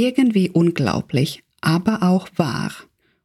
Irgendwie 0.00 0.48
unglaublich, 0.48 1.42
aber 1.60 2.04
auch 2.04 2.28
wahr. 2.36 2.70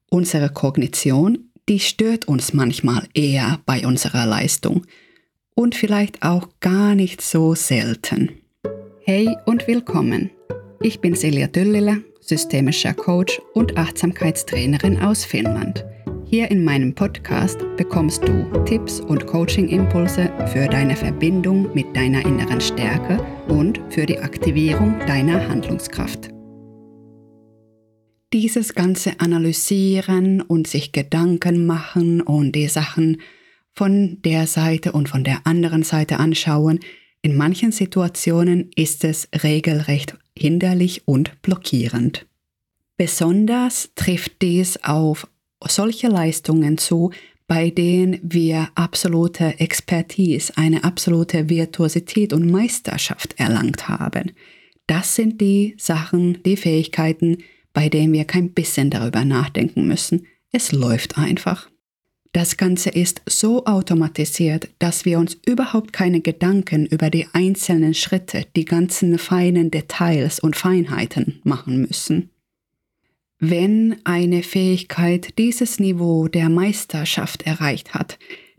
Unsere 0.10 0.50
Kognition, 0.50 1.52
die 1.70 1.80
stört 1.80 2.28
uns 2.28 2.52
manchmal 2.52 3.08
eher 3.14 3.60
bei 3.68 3.86
unserer 3.86 4.26
Leistung 4.26 4.84
und 5.54 5.76
vielleicht 5.76 6.24
auch 6.24 6.48
gar 6.62 6.96
nicht 6.96 7.22
so 7.22 7.54
selten. 7.54 8.32
Hey 9.02 9.30
und 9.46 9.68
willkommen. 9.68 10.32
Ich 10.82 11.00
bin 11.00 11.14
Silja 11.14 11.46
Düllile, 11.46 12.04
systemischer 12.22 12.96
Coach 12.96 13.40
und 13.54 13.78
Achtsamkeitstrainerin 13.78 15.00
aus 15.00 15.26
Finnland. 15.26 15.86
Hier 16.26 16.50
in 16.50 16.64
meinem 16.64 16.96
Podcast 16.96 17.60
bekommst 17.78 18.28
du 18.28 18.64
Tipps 18.66 19.00
und 19.00 19.28
Coaching-Impulse 19.28 20.32
für 20.52 20.68
deine 20.68 20.96
Verbindung 20.96 21.72
mit 21.76 21.96
deiner 21.96 22.26
inneren 22.26 22.60
Stärke 22.60 23.24
und 23.48 23.80
für 23.92 24.08
die 24.08 24.18
Aktivierung 24.18 24.98
deiner 25.06 25.48
Handlungskraft. 25.48 26.34
Dieses 28.34 28.74
ganze 28.74 29.20
Analysieren 29.20 30.42
und 30.42 30.66
sich 30.66 30.92
Gedanken 30.92 31.68
machen 31.68 32.20
und 32.20 32.54
die 32.54 32.68
Sachen 32.68 33.22
von 33.74 34.18
der 34.24 34.48
Seite 34.48 34.92
und 34.92 35.08
von 35.08 35.24
der 35.24 35.46
anderen 35.46 35.84
Seite 35.84 36.18
anschauen, 36.18 36.80
in 37.22 37.38
manchen 37.38 37.72
Situationen 37.72 38.72
ist 38.76 39.04
es 39.04 39.30
regelrecht 39.44 40.18
hinderlich 40.36 41.08
und 41.08 41.40
blockierend. 41.44 42.26
Besonders 42.98 43.92
trifft 43.94 44.42
dies 44.42 44.84
auf 44.84 45.28
solche 45.68 46.08
Leistungen 46.08 46.80
zu, 46.80 47.12
bei 47.46 47.70
denen 47.70 48.20
wir 48.24 48.70
absolute 48.74 49.60
Expertise, 49.60 50.54
eine 50.56 50.84
absolute 50.84 51.50
Virtuosität 51.50 52.34
und 52.34 52.50
Meisterschaft 52.50 53.40
erlangt 53.40 53.88
haben. 53.88 54.32
Das 54.88 55.14
sind 55.14 55.40
die 55.40 55.76
Sachen, 55.78 56.42
die 56.44 56.58
Fähigkeiten, 56.58 57.38
bei 57.74 57.90
denen 57.90 58.14
wir 58.14 58.26
kein 58.26 58.52
bisschen 58.52 58.90
darüber 58.90 59.26
nachdenken 59.26 59.88
müssen. 59.88 60.28
Es 60.52 60.72
läuft 60.72 61.18
einfach. 61.18 61.70
Das 62.32 62.58
Ganze 62.58 62.90
ist 62.90 63.22
so 63.28 63.66
automatisiert, 63.66 64.68
dass 64.80 65.06
wir 65.06 65.20
uns 65.20 65.38
überhaupt 65.46 65.94
keine 65.94 66.20
Gedanken 66.20 66.88
über 66.88 67.12
die 67.12 67.28
einzelnen 67.32 67.94
Schritte, 67.94 68.46
die 68.56 68.66
ganzen 68.66 69.20
feinen 69.20 69.70
Details 69.70 70.40
und 70.40 70.56
Feinheiten 70.56 71.42
machen 71.44 71.82
müssen. 71.82 72.32
Wenn 73.40 73.98
eine 74.04 74.42
Fähigkeit 74.42 75.38
dieses 75.38 75.80
Niveau 75.80 76.28
der 76.28 76.50
Meisterschaft 76.50 77.44
erreicht 77.44 77.94
hat, 77.94 78.18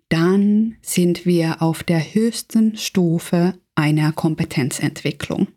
dann 0.09 0.77
sind 0.83 1.27
wir 1.27 1.63
auf 1.63 1.83
der 1.83 2.15
höchsten 2.15 2.77
Stufe 2.77 3.55
einer 3.75 4.13
Kompetenzentwicklung. 4.13 5.49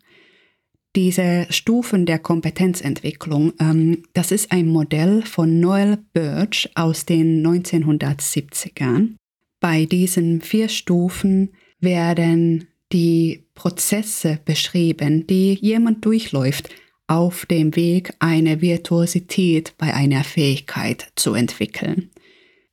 Diese 0.95 1.45
Stufen 1.49 2.05
der 2.05 2.19
Kompetenzentwicklung, 2.19 3.53
ähm, 3.59 4.03
das 4.13 4.31
ist 4.31 4.51
ein 4.51 4.67
Modell 4.67 5.23
von 5.23 5.59
Noel 5.59 5.99
Birch 6.13 6.69
aus 6.75 7.05
den 7.05 7.45
1970ern. 7.45 9.15
Bei 9.59 9.85
diesen 9.85 10.41
vier 10.41 10.69
Stufen 10.69 11.51
werden 11.79 12.67
die 12.91 13.43
Prozesse 13.53 14.39
beschrieben, 14.45 15.27
die 15.27 15.53
jemand 15.53 16.05
durchläuft, 16.05 16.69
auf 17.07 17.45
dem 17.45 17.75
Weg, 17.75 18.13
eine 18.19 18.61
Virtuosität 18.61 19.73
bei 19.77 19.93
einer 19.93 20.23
Fähigkeit 20.23 21.07
zu 21.15 21.33
entwickeln. 21.33 22.09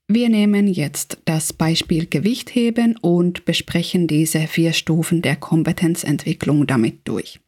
Wir 0.07 0.29
nehmen 0.29 0.67
jetzt 0.67 1.19
das 1.25 1.53
Beispiel 1.53 2.07
Gewichtheben 2.07 2.97
und 2.99 3.45
besprechen 3.47 4.07
diese 4.07 4.41
vier 4.47 4.73
Stufen 4.73 5.23
der 5.23 5.37
Kompetenzentwicklung 5.37 6.67
damit 6.67 7.09
durch. 7.09 7.41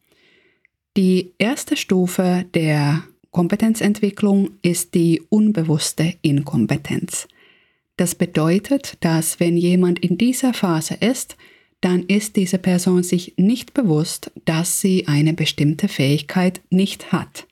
Die 0.97 1.33
erste 1.37 1.77
Stufe 1.77 2.45
der 2.55 3.03
Kompetenzentwicklung 3.29 4.49
ist 4.63 4.95
die 4.95 5.21
unbewusste 5.29 6.15
Inkompetenz. 6.23 7.27
Das 7.97 8.15
bedeutet, 8.15 8.97
dass 9.01 9.39
wenn 9.39 9.57
jemand 9.57 9.99
in 9.99 10.17
dieser 10.17 10.55
Phase 10.55 10.95
ist, 10.95 11.37
dann 11.81 12.01
ist 12.01 12.35
diese 12.35 12.57
Person 12.57 13.03
sich 13.03 13.35
nicht 13.37 13.75
bewusst, 13.75 14.31
dass 14.45 14.81
sie 14.81 15.07
eine 15.07 15.33
bestimmte 15.33 15.87
Fähigkeit 15.87 16.61
nicht 16.71 17.11
hat. 17.11 17.45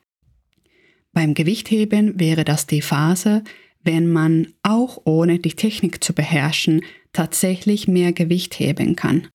Beim 1.13 1.35
Gewichtheben 1.35 2.19
wäre 2.19 2.45
das 2.45 2.65
die 2.65 2.81
Phase, 2.81 3.43
wenn 3.83 4.07
man 4.11 4.53
auch 4.63 5.03
ohne 5.05 5.37
die 5.37 5.53
Technik 5.53 6.03
zu 6.03 6.13
beherrschen 6.13 6.81
tatsächlich 7.13 7.87
mehr 7.87 8.11
Gewicht 8.11 8.57
heben 8.57 8.95
kann. 8.95 9.27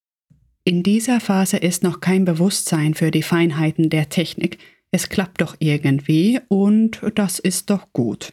In 0.65 0.82
dieser 0.82 1.21
Phase 1.21 1.56
ist 1.56 1.82
noch 1.82 2.00
kein 2.00 2.25
Bewusstsein 2.25 2.94
für 2.94 3.10
die 3.10 3.22
Feinheiten 3.22 3.88
der 3.88 4.09
Technik. 4.09 4.59
Es 4.91 5.09
klappt 5.09 5.41
doch 5.41 5.56
irgendwie 5.59 6.41
und 6.48 7.00
das 7.15 7.38
ist 7.38 7.71
doch 7.71 7.93
gut. 7.93 8.32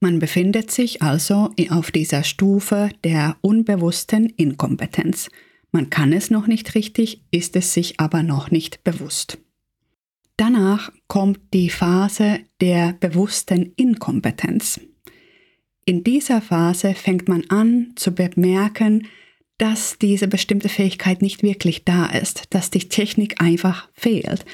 Man 0.00 0.18
befindet 0.18 0.70
sich 0.70 1.02
also 1.02 1.50
auf 1.70 1.90
dieser 1.90 2.22
Stufe 2.22 2.90
der 3.04 3.36
unbewussten 3.40 4.26
Inkompetenz. 4.26 5.28
Man 5.72 5.90
kann 5.90 6.12
es 6.12 6.30
noch 6.30 6.46
nicht 6.46 6.74
richtig, 6.74 7.22
ist 7.30 7.56
es 7.56 7.74
sich 7.74 7.98
aber 8.00 8.22
noch 8.22 8.50
nicht 8.50 8.84
bewusst. 8.84 9.38
Danach 10.36 10.92
kommt 11.08 11.40
die 11.54 11.70
Phase 11.70 12.40
der 12.60 12.92
bewussten 12.94 13.72
Inkompetenz. 13.76 14.80
In 15.86 16.04
dieser 16.04 16.42
Phase 16.42 16.94
fängt 16.94 17.28
man 17.28 17.44
an 17.48 17.92
zu 17.96 18.12
bemerken, 18.12 19.06
dass 19.58 19.98
diese 19.98 20.28
bestimmte 20.28 20.68
Fähigkeit 20.68 21.22
nicht 21.22 21.42
wirklich 21.42 21.84
da 21.84 22.06
ist, 22.06 22.54
dass 22.54 22.70
die 22.70 22.88
Technik 22.88 23.40
einfach 23.40 23.88
fehlt. 23.94 24.44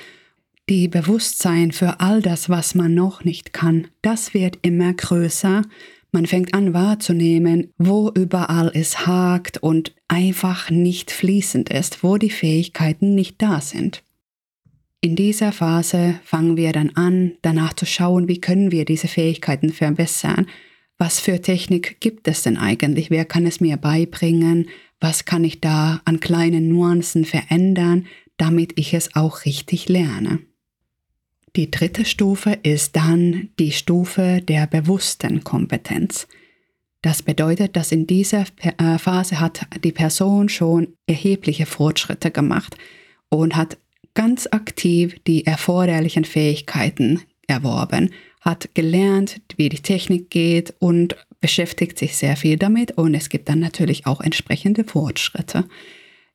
Die 0.68 0.88
Bewusstsein 0.88 1.72
für 1.72 2.00
all 2.00 2.22
das, 2.22 2.48
was 2.48 2.74
man 2.74 2.94
noch 2.94 3.24
nicht 3.24 3.52
kann, 3.52 3.88
das 4.00 4.32
wird 4.32 4.58
immer 4.62 4.92
größer 4.92 5.62
man 6.14 6.26
fängt 6.26 6.52
an 6.52 6.74
wahrzunehmen, 6.74 7.72
wo 7.78 8.10
überall 8.10 8.70
es 8.74 9.06
hakt 9.06 9.56
und 9.56 9.94
einfach 10.08 10.68
nicht 10.68 11.10
fließend 11.10 11.70
ist, 11.70 12.04
wo 12.04 12.18
die 12.18 12.30
Fähigkeiten 12.30 13.14
nicht 13.14 13.40
da 13.40 13.62
sind. 13.62 14.02
In 15.00 15.16
dieser 15.16 15.52
Phase 15.52 16.20
fangen 16.22 16.58
wir 16.58 16.72
dann 16.72 16.90
an, 16.90 17.32
danach 17.40 17.72
zu 17.72 17.86
schauen, 17.86 18.28
wie 18.28 18.42
können 18.42 18.70
wir 18.70 18.84
diese 18.84 19.08
Fähigkeiten 19.08 19.72
verbessern. 19.72 20.46
Was 20.98 21.18
für 21.18 21.40
Technik 21.40 21.98
gibt 22.00 22.28
es 22.28 22.42
denn 22.42 22.58
eigentlich? 22.58 23.10
Wer 23.10 23.24
kann 23.24 23.46
es 23.46 23.60
mir 23.60 23.78
beibringen? 23.78 24.68
Was 25.02 25.24
kann 25.24 25.42
ich 25.42 25.60
da 25.60 26.00
an 26.04 26.20
kleinen 26.20 26.68
Nuancen 26.68 27.24
verändern, 27.24 28.06
damit 28.36 28.78
ich 28.78 28.94
es 28.94 29.16
auch 29.16 29.44
richtig 29.44 29.88
lerne? 29.88 30.38
Die 31.56 31.72
dritte 31.72 32.04
Stufe 32.04 32.56
ist 32.62 32.94
dann 32.94 33.48
die 33.58 33.72
Stufe 33.72 34.40
der 34.42 34.68
bewussten 34.68 35.42
Kompetenz. 35.42 36.28
Das 37.02 37.20
bedeutet, 37.20 37.74
dass 37.74 37.90
in 37.90 38.06
dieser 38.06 38.44
äh, 38.60 38.96
Phase 38.96 39.40
hat 39.40 39.66
die 39.82 39.90
Person 39.90 40.48
schon 40.48 40.94
erhebliche 41.08 41.66
Fortschritte 41.66 42.30
gemacht 42.30 42.76
und 43.28 43.56
hat 43.56 43.78
ganz 44.14 44.46
aktiv 44.52 45.16
die 45.26 45.44
erforderlichen 45.44 46.24
Fähigkeiten 46.24 47.22
erworben, 47.48 48.10
hat 48.42 48.74
gelernt, 48.74 49.40
wie 49.56 49.68
die 49.68 49.80
Technik 49.80 50.28
geht 50.28 50.74
und 50.80 51.16
beschäftigt 51.40 51.98
sich 51.98 52.16
sehr 52.16 52.36
viel 52.36 52.56
damit 52.56 52.92
und 52.92 53.14
es 53.14 53.28
gibt 53.28 53.48
dann 53.48 53.60
natürlich 53.60 54.06
auch 54.06 54.20
entsprechende 54.20 54.84
Fortschritte. 54.84 55.64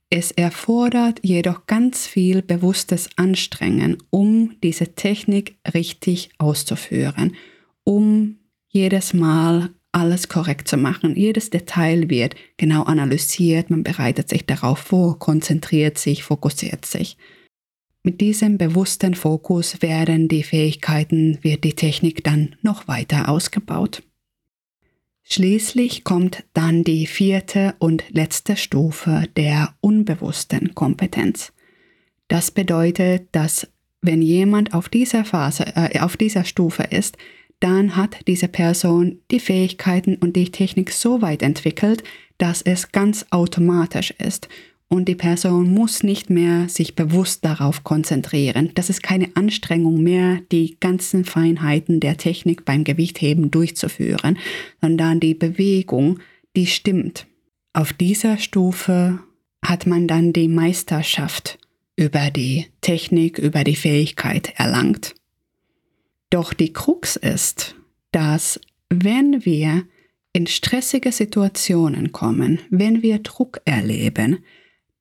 Es 0.10 0.32
erfordert 0.32 1.20
jedoch 1.22 1.68
ganz 1.68 2.08
viel 2.08 2.42
bewusstes 2.42 3.10
Anstrengen, 3.18 3.98
um 4.10 4.56
diese 4.64 4.96
Technik 4.96 5.58
richtig 5.74 6.30
auszuführen, 6.38 7.36
um 7.84 8.38
jedes 8.70 9.14
Mal 9.14 9.70
alles 9.92 10.30
korrekt 10.30 10.70
zu 10.70 10.78
machen. 10.78 11.16
Jedes 11.18 11.50
Detail 11.50 12.10
wird 12.10 12.36
genau 12.56 12.84
analysiert, 12.84 13.70
man 13.70 13.84
bereitet 13.84 14.30
sich 14.30 14.46
darauf 14.46 14.80
vor, 14.80 15.20
konzentriert 15.20 15.98
sich, 15.98 16.24
fokussiert 16.24 16.86
sich. 16.86 17.18
Mit 18.04 18.22
diesem 18.22 18.58
bewussten 18.58 19.16
Fokus 19.16 19.82
werden 19.82 20.28
die 20.28 20.44
Fähigkeiten, 20.44 21.40
wird 21.42 21.64
die 21.64 21.74
Technik 21.74 22.24
dann 22.24 22.56
noch 22.62 22.88
weiter 22.88 23.30
ausgebaut. 23.30 24.04
Schließlich 25.24 26.06
kommt 26.06 26.46
dann 26.54 26.86
die 26.86 27.06
vierte 27.06 27.76
und 27.80 28.06
letzte 28.10 28.56
Stufe 28.56 29.26
der 29.36 29.76
unbewussten 29.82 30.74
Kompetenz. 30.74 31.52
Das 32.30 32.50
bedeutet, 32.50 33.28
dass 33.34 33.68
wenn 34.02 34.22
jemand 34.22 34.74
auf 34.74 34.88
dieser 34.88 35.26
Phase, 35.26 35.66
äh, 35.76 36.00
auf 36.00 36.16
dieser 36.16 36.46
Stufe 36.46 36.84
ist, 36.84 37.18
dann 37.60 37.98
hat 37.98 38.20
diese 38.28 38.48
Person 38.48 39.20
die 39.32 39.40
Fähigkeiten 39.40 40.16
und 40.16 40.36
die 40.36 40.52
Technik 40.52 40.92
so 40.92 41.22
weit 41.22 41.42
entwickelt, 41.42 42.04
dass 42.38 42.62
es 42.62 42.92
ganz 42.92 43.26
automatisch 43.32 44.12
ist 44.12 44.48
und 44.90 45.08
die 45.08 45.16
Person 45.16 45.74
muss 45.74 46.04
nicht 46.04 46.30
mehr 46.30 46.70
sich 46.70 46.96
bewusst 46.96 47.44
darauf 47.44 47.84
konzentrieren. 47.84 48.72
Das 48.76 48.90
ist 48.90 49.04
keine 49.04 49.36
Anstrengung 49.36 50.02
mehr, 50.02 50.40
die 50.52 50.78
ganzen 50.80 51.26
Feinheiten 51.26 52.00
der 52.00 52.18
Technik 52.18 52.64
beim 52.64 52.84
Gewichtheben 52.84 53.52
durchzuführen, 53.52 54.38
sondern 54.82 55.20
die 55.20 55.34
Bewegung, 55.34 56.20
die 56.56 56.68
stimmt. 56.68 57.28
Auf 57.74 57.92
dieser 57.94 58.38
Stufe 58.38 59.20
hat 59.64 59.86
man 59.86 60.08
dann 60.08 60.32
die 60.32 60.48
Meisterschaft 60.48 61.60
über 61.98 62.32
die 62.32 62.68
Technik, 62.82 63.38
über 63.38 63.64
die 63.64 63.76
Fähigkeit 63.76 64.54
erlangt. 64.58 65.16
Doch 66.30 66.54
die 66.54 66.72
Krux 66.72 67.16
ist, 67.16 67.76
dass 68.12 68.60
wenn 68.90 69.46
wir 69.46 69.84
in 70.32 70.48
stressige 70.48 71.12
Situationen 71.12 72.12
kommen, 72.12 72.62
wenn 72.70 73.02
wir 73.02 73.20
Druck 73.20 73.62
erleben, 73.66 74.40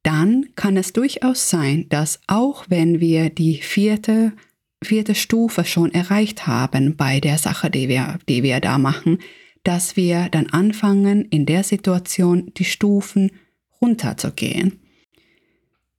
dann 0.06 0.46
kann 0.54 0.76
es 0.76 0.92
durchaus 0.92 1.50
sein, 1.50 1.88
dass 1.88 2.20
auch 2.28 2.66
wenn 2.68 3.00
wir 3.00 3.28
die 3.28 3.56
vierte, 3.56 4.32
vierte 4.80 5.16
Stufe 5.16 5.64
schon 5.64 5.92
erreicht 5.92 6.46
haben 6.46 6.94
bei 6.96 7.18
der 7.18 7.38
Sache, 7.38 7.70
die 7.70 7.88
wir, 7.88 8.20
die 8.28 8.44
wir 8.44 8.60
da 8.60 8.78
machen, 8.78 9.18
dass 9.64 9.96
wir 9.96 10.28
dann 10.30 10.46
anfangen, 10.46 11.24
in 11.24 11.44
der 11.44 11.64
Situation 11.64 12.52
die 12.56 12.64
Stufen 12.64 13.32
runterzugehen. 13.82 14.78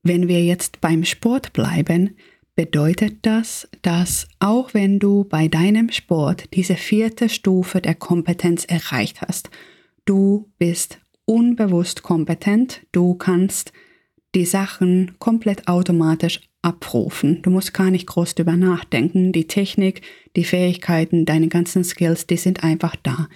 Wenn 0.04 0.30
wir 0.30 0.42
jetzt 0.42 0.80
beim 0.80 1.04
Sport 1.04 1.51
bleiben, 1.51 2.15
bedeutet 2.56 3.18
das, 3.24 3.68
dass 3.81 4.30
auch 4.39 4.74
wenn 4.74 5.00
du 5.00 5.25
bei 5.25 5.50
deinem 5.50 5.92
Sport 5.92 6.54
diese 6.54 6.75
vierte 6.75 7.27
Stufe 7.27 7.81
der 7.81 7.95
Kompetenz 7.95 8.63
erreicht 8.63 9.19
hast, 9.19 9.50
du 10.06 10.50
bist 10.57 11.00
unbewusst 11.25 12.04
kompetent, 12.04 12.83
du 12.94 13.15
kannst 13.15 13.74
die 14.35 14.45
Sachen 14.45 15.15
komplett 15.19 15.68
automatisch 15.68 16.41
abrufen. 16.62 17.41
Du 17.41 17.50
musst 17.50 17.74
gar 17.74 17.89
nicht 17.89 18.07
groß 18.07 18.35
drüber 18.35 18.57
nachdenken. 18.57 19.31
Die 19.31 19.47
Technik, 19.47 20.01
die 20.35 20.44
Fähigkeiten, 20.44 21.25
deine 21.25 21.47
ganzen 21.47 21.83
Skills, 21.83 22.27
die 22.27 22.38
sind 22.38 22.63
einfach 22.63 22.95
da. 22.95 23.29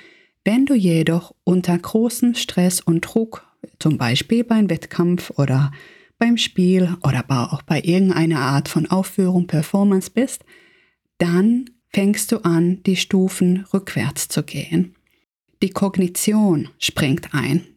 Wenn 0.44 0.66
du 0.66 0.74
jedoch 0.74 1.34
unter 1.44 1.78
großem 1.78 2.36
Stress 2.36 2.82
und 2.82 3.02
Druck, 3.02 3.46
zum 3.80 3.98
Beispiel 3.98 4.44
beim 4.44 4.70
Wettkampf 4.70 5.32
oder 5.38 5.72
beim 6.18 6.38
Spiel 6.38 6.96
oder 7.04 7.26
auch 7.30 7.62
bei 7.62 7.82
irgendeiner 7.82 8.40
Art 8.40 8.68
von 8.68 8.86
Aufführung, 8.88 9.48
Performance 9.48 10.12
bist, 10.12 10.44
dann 11.18 11.66
fängst 11.90 12.32
du 12.32 12.44
an, 12.44 12.82
die 12.84 12.96
Stufen 12.96 13.66
rückwärts 13.74 14.28
zu 14.28 14.44
gehen. 14.44 14.96
Die 15.62 15.70
Kognition 15.70 16.70
springt 16.80 17.34
ein. 17.34 17.68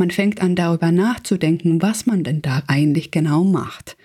Man 0.00 0.10
fängt 0.10 0.40
an 0.40 0.56
darüber 0.56 0.92
nachzudenken, 0.92 1.82
was 1.82 2.06
man 2.06 2.24
denn 2.24 2.40
da 2.40 2.62
eigentlich 2.68 3.10
genau 3.10 3.44
macht. 3.44 3.98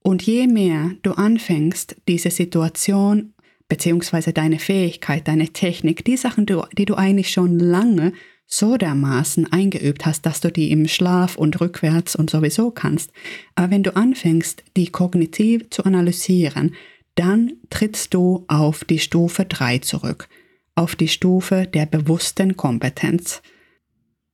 Und 0.00 0.22
je 0.22 0.46
mehr 0.46 0.92
du 1.02 1.12
anfängst, 1.12 1.96
diese 2.08 2.30
Situation 2.30 3.34
bzw. 3.68 4.32
deine 4.32 4.58
Fähigkeit, 4.58 5.28
deine 5.28 5.48
Technik, 5.48 6.02
die 6.02 6.16
Sachen, 6.16 6.46
die 6.46 6.86
du 6.86 6.94
eigentlich 6.94 7.30
schon 7.30 7.58
lange 7.58 8.14
so 8.46 8.78
dermaßen 8.78 9.52
eingeübt 9.52 10.06
hast, 10.06 10.24
dass 10.24 10.40
du 10.40 10.50
die 10.50 10.70
im 10.70 10.88
Schlaf 10.88 11.36
und 11.36 11.60
rückwärts 11.60 12.16
und 12.16 12.30
sowieso 12.30 12.70
kannst. 12.70 13.12
Aber 13.54 13.70
wenn 13.70 13.82
du 13.82 13.94
anfängst, 13.94 14.64
die 14.78 14.86
kognitiv 14.86 15.68
zu 15.68 15.84
analysieren, 15.84 16.74
dann 17.16 17.52
trittst 17.68 18.14
du 18.14 18.46
auf 18.48 18.84
die 18.84 18.98
Stufe 18.98 19.44
3 19.44 19.80
zurück, 19.80 20.26
auf 20.74 20.96
die 20.96 21.08
Stufe 21.08 21.66
der 21.66 21.84
bewussten 21.84 22.56
Kompetenz. 22.56 23.42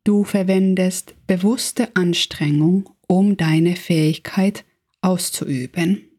Du 0.05 0.25
verwendest 0.25 1.14
bewusste 1.26 1.94
Anstrengung, 1.94 2.88
um 3.06 3.37
deine 3.37 3.76
Fähigkeit 3.76 4.64
auszuüben. 5.02 6.11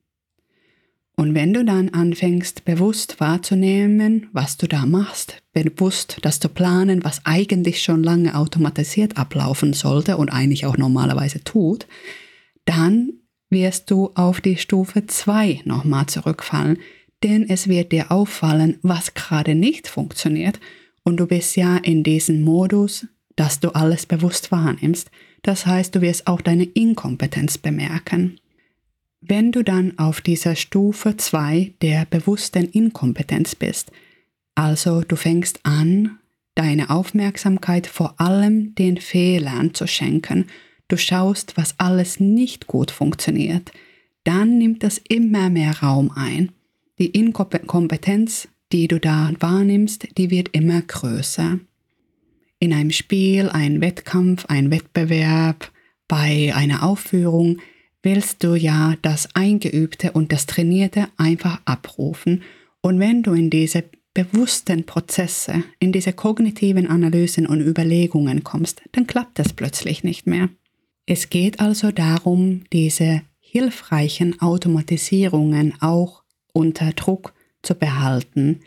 Und 1.15 1.35
wenn 1.35 1.53
du 1.53 1.65
dann 1.65 1.89
anfängst, 1.89 2.65
bewusst 2.65 3.19
wahrzunehmen, 3.19 4.29
was 4.33 4.57
du 4.57 4.67
da 4.67 4.85
machst, 4.85 5.41
bewusst 5.53 6.17
das 6.21 6.39
zu 6.39 6.49
planen, 6.49 7.03
was 7.03 7.25
eigentlich 7.25 7.81
schon 7.81 8.03
lange 8.03 8.35
automatisiert 8.35 9.17
ablaufen 9.17 9.73
sollte 9.73 10.17
und 10.17 10.29
eigentlich 10.29 10.65
auch 10.65 10.77
normalerweise 10.77 11.43
tut, 11.43 11.85
dann 12.65 13.13
wirst 13.49 13.91
du 13.91 14.11
auf 14.15 14.41
die 14.41 14.57
Stufe 14.57 15.05
2 15.05 15.61
nochmal 15.65 16.05
zurückfallen, 16.05 16.77
denn 17.23 17.47
es 17.49 17.67
wird 17.67 17.91
dir 17.91 18.11
auffallen, 18.11 18.77
was 18.81 19.13
gerade 19.13 19.53
nicht 19.53 19.87
funktioniert 19.87 20.59
und 21.03 21.17
du 21.17 21.27
bist 21.27 21.55
ja 21.55 21.77
in 21.77 22.03
diesem 22.03 22.41
Modus, 22.41 23.05
dass 23.35 23.59
du 23.59 23.69
alles 23.69 24.05
bewusst 24.05 24.51
wahrnimmst. 24.51 25.11
Das 25.41 25.65
heißt, 25.65 25.95
du 25.95 26.01
wirst 26.01 26.27
auch 26.27 26.41
deine 26.41 26.63
Inkompetenz 26.63 27.57
bemerken. 27.57 28.39
Wenn 29.21 29.51
du 29.51 29.63
dann 29.63 29.97
auf 29.97 30.21
dieser 30.21 30.55
Stufe 30.55 31.15
2 31.15 31.73
der 31.81 32.05
bewussten 32.05 32.65
Inkompetenz 32.65 33.55
bist, 33.55 33.91
also 34.55 35.01
du 35.01 35.15
fängst 35.15 35.59
an, 35.63 36.17
deine 36.55 36.89
Aufmerksamkeit 36.89 37.87
vor 37.87 38.19
allem 38.19 38.75
den 38.75 38.97
Fehlern 38.97 39.73
zu 39.73 39.87
schenken, 39.87 40.47
du 40.87 40.97
schaust, 40.97 41.55
was 41.55 41.75
alles 41.79 42.19
nicht 42.19 42.67
gut 42.67 42.91
funktioniert, 42.91 43.71
dann 44.23 44.57
nimmt 44.57 44.83
das 44.83 44.99
immer 45.09 45.49
mehr 45.49 45.79
Raum 45.81 46.11
ein. 46.15 46.51
Die 46.99 47.07
Inkompetenz, 47.07 48.47
die 48.71 48.87
du 48.87 48.99
da 48.99 49.31
wahrnimmst, 49.39 50.17
die 50.17 50.29
wird 50.29 50.49
immer 50.51 50.81
größer 50.81 51.59
in 52.61 52.73
einem 52.73 52.91
Spiel, 52.91 53.49
ein 53.49 53.81
Wettkampf, 53.81 54.45
ein 54.45 54.69
Wettbewerb, 54.69 55.71
bei 56.07 56.53
einer 56.55 56.83
Aufführung 56.83 57.57
willst 58.03 58.43
du 58.43 58.53
ja 58.53 58.95
das 59.01 59.29
Eingeübte 59.33 60.11
und 60.11 60.31
das 60.31 60.45
Trainierte 60.45 61.07
einfach 61.17 61.59
abrufen. 61.65 62.43
Und 62.81 62.99
wenn 62.99 63.23
du 63.23 63.33
in 63.33 63.49
diese 63.49 63.85
bewussten 64.13 64.85
Prozesse, 64.85 65.63
in 65.79 65.91
diese 65.91 66.13
kognitiven 66.13 66.85
Analysen 66.85 67.47
und 67.47 67.61
Überlegungen 67.61 68.43
kommst, 68.43 68.83
dann 68.91 69.07
klappt 69.07 69.39
das 69.39 69.53
plötzlich 69.53 70.03
nicht 70.03 70.27
mehr. 70.27 70.49
Es 71.07 71.29
geht 71.29 71.59
also 71.59 71.91
darum, 71.91 72.65
diese 72.71 73.23
hilfreichen 73.39 74.39
Automatisierungen 74.39 75.73
auch 75.81 76.21
unter 76.53 76.91
Druck 76.91 77.33
zu 77.63 77.73
behalten, 77.73 78.59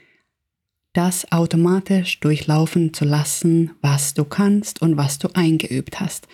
das 0.94 1.30
automatisch 1.32 2.20
durchlaufen 2.20 2.94
zu 2.94 3.04
lassen, 3.04 3.72
was 3.82 4.14
du 4.14 4.24
kannst 4.24 4.80
und 4.80 4.96
was 4.96 5.18
du 5.18 5.28
eingeübt 5.34 6.00
hast. 6.00 6.28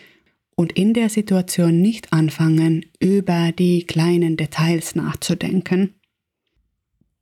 Und 0.54 0.72
in 0.72 0.92
der 0.92 1.08
Situation 1.08 1.80
nicht 1.80 2.12
anfangen, 2.12 2.84
über 3.00 3.50
die 3.52 3.84
kleinen 3.84 4.36
Details 4.36 4.94
nachzudenken. 4.94 5.94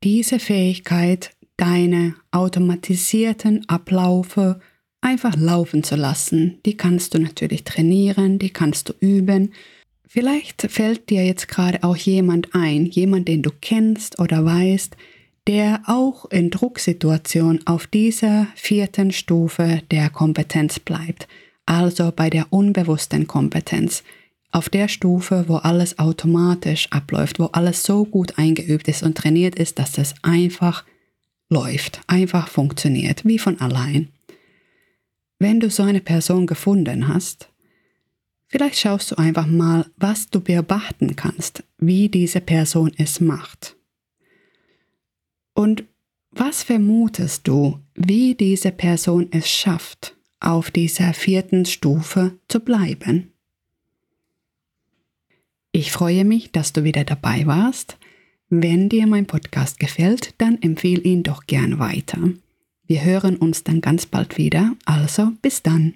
Diese 0.02 0.40
Fähigkeit, 0.40 1.30
deine 1.56 2.16
automatisierten 2.32 3.68
Ablaufe 3.68 4.60
einfach 5.00 5.36
laufen 5.36 5.84
zu 5.84 5.94
lassen, 5.94 6.58
die 6.66 6.76
kannst 6.76 7.14
du 7.14 7.20
natürlich 7.20 7.62
trainieren, 7.62 8.40
die 8.40 8.50
kannst 8.50 8.88
du 8.88 8.94
üben. 8.98 9.52
Vielleicht 10.08 10.62
fällt 10.62 11.08
dir 11.10 11.24
jetzt 11.24 11.46
gerade 11.46 11.84
auch 11.84 11.96
jemand 11.96 12.54
ein, 12.54 12.86
jemand, 12.86 13.28
den 13.28 13.42
du 13.42 13.50
kennst 13.60 14.18
oder 14.18 14.44
weißt, 14.44 14.96
der 15.48 15.80
auch 15.86 16.26
in 16.26 16.50
Drucksituationen 16.50 17.66
auf 17.66 17.86
dieser 17.86 18.48
vierten 18.54 19.12
Stufe 19.12 19.80
der 19.90 20.10
Kompetenz 20.10 20.78
bleibt, 20.78 21.26
also 21.64 22.12
bei 22.14 22.28
der 22.28 22.52
unbewussten 22.52 23.26
Kompetenz, 23.26 24.04
auf 24.50 24.68
der 24.68 24.88
Stufe, 24.88 25.46
wo 25.48 25.56
alles 25.56 25.98
automatisch 25.98 26.88
abläuft, 26.90 27.38
wo 27.38 27.46
alles 27.46 27.82
so 27.82 28.04
gut 28.04 28.38
eingeübt 28.38 28.88
ist 28.88 29.02
und 29.02 29.16
trainiert 29.16 29.54
ist, 29.54 29.78
dass 29.78 29.96
es 29.96 30.14
einfach 30.22 30.84
läuft, 31.48 32.02
einfach 32.06 32.48
funktioniert, 32.48 33.24
wie 33.24 33.38
von 33.38 33.58
allein. 33.58 34.08
Wenn 35.38 35.60
du 35.60 35.70
so 35.70 35.82
eine 35.82 36.00
Person 36.00 36.46
gefunden 36.46 37.08
hast, 37.08 37.48
vielleicht 38.48 38.78
schaust 38.78 39.12
du 39.12 39.14
einfach 39.16 39.46
mal, 39.46 39.86
was 39.96 40.28
du 40.28 40.40
beobachten 40.40 41.16
kannst, 41.16 41.62
wie 41.78 42.10
diese 42.10 42.42
Person 42.42 42.92
es 42.98 43.20
macht. 43.20 43.77
Und 45.58 45.82
was 46.30 46.62
vermutest 46.62 47.48
du, 47.48 47.80
wie 47.96 48.36
diese 48.36 48.70
Person 48.70 49.26
es 49.32 49.50
schafft, 49.50 50.14
auf 50.38 50.70
dieser 50.70 51.12
vierten 51.14 51.64
Stufe 51.64 52.38
zu 52.46 52.60
bleiben? 52.60 53.32
Ich 55.72 55.90
freue 55.90 56.24
mich, 56.24 56.52
dass 56.52 56.72
du 56.72 56.84
wieder 56.84 57.02
dabei 57.02 57.44
warst. 57.46 57.98
Wenn 58.48 58.88
dir 58.88 59.08
mein 59.08 59.26
Podcast 59.26 59.80
gefällt, 59.80 60.32
dann 60.38 60.62
empfehle 60.62 61.02
ihn 61.02 61.24
doch 61.24 61.46
gern 61.46 61.80
weiter. 61.80 62.20
Wir 62.86 63.04
hören 63.04 63.34
uns 63.34 63.64
dann 63.64 63.80
ganz 63.80 64.06
bald 64.06 64.38
wieder, 64.38 64.76
also 64.84 65.32
bis 65.42 65.64
dann. 65.64 65.94